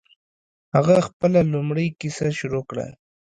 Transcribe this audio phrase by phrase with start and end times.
[0.75, 2.87] هغه خپله لومړۍ کیسه شروع کړه.